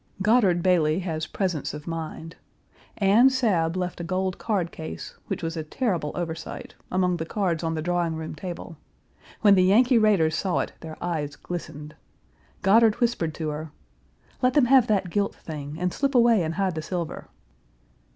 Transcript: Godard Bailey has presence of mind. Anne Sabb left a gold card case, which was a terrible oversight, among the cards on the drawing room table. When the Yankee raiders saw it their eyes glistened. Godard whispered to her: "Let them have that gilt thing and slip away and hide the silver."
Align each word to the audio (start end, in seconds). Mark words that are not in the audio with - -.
Godard 0.23 0.63
Bailey 0.63 0.97
has 1.01 1.27
presence 1.27 1.75
of 1.75 1.85
mind. 1.85 2.35
Anne 2.97 3.29
Sabb 3.29 3.77
left 3.77 3.99
a 4.01 4.03
gold 4.03 4.39
card 4.39 4.71
case, 4.71 5.13
which 5.27 5.43
was 5.43 5.55
a 5.55 5.61
terrible 5.63 6.11
oversight, 6.15 6.73
among 6.91 7.17
the 7.17 7.25
cards 7.27 7.63
on 7.63 7.75
the 7.75 7.83
drawing 7.83 8.15
room 8.15 8.33
table. 8.33 8.77
When 9.41 9.53
the 9.53 9.61
Yankee 9.61 9.99
raiders 9.99 10.35
saw 10.35 10.57
it 10.61 10.71
their 10.79 10.97
eyes 11.03 11.35
glistened. 11.35 11.95
Godard 12.63 12.95
whispered 12.95 13.35
to 13.35 13.49
her: 13.49 13.69
"Let 14.41 14.55
them 14.55 14.65
have 14.65 14.87
that 14.87 15.11
gilt 15.11 15.35
thing 15.35 15.77
and 15.77 15.93
slip 15.93 16.15
away 16.15 16.41
and 16.41 16.55
hide 16.55 16.73
the 16.73 16.81
silver." 16.81 17.27